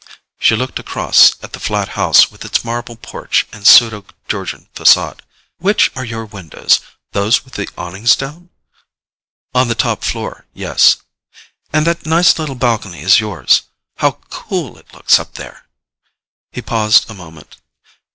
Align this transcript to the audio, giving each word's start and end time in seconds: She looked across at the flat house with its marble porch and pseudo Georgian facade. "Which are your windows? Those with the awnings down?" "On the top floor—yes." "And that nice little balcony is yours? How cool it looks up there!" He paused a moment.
She 0.39 0.55
looked 0.55 0.79
across 0.79 1.35
at 1.43 1.53
the 1.53 1.59
flat 1.59 1.89
house 1.89 2.31
with 2.31 2.43
its 2.43 2.63
marble 2.65 2.95
porch 2.95 3.45
and 3.53 3.67
pseudo 3.67 4.03
Georgian 4.27 4.67
facade. 4.73 5.21
"Which 5.59 5.91
are 5.95 6.03
your 6.03 6.25
windows? 6.25 6.79
Those 7.11 7.45
with 7.45 7.53
the 7.53 7.69
awnings 7.77 8.15
down?" 8.15 8.49
"On 9.53 9.67
the 9.67 9.75
top 9.75 10.03
floor—yes." 10.03 10.97
"And 11.71 11.85
that 11.85 12.07
nice 12.07 12.39
little 12.39 12.55
balcony 12.55 13.01
is 13.01 13.19
yours? 13.19 13.61
How 13.97 14.13
cool 14.31 14.79
it 14.79 14.91
looks 14.91 15.19
up 15.19 15.35
there!" 15.35 15.67
He 16.51 16.63
paused 16.63 17.07
a 17.07 17.13
moment. 17.13 17.57